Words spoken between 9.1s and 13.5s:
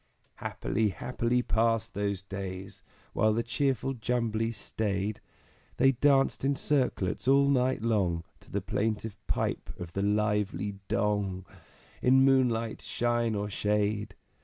pipe of the lively Dong, In moonlight, shine, or